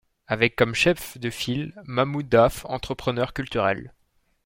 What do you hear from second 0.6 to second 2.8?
chef de file Mamou Daffe,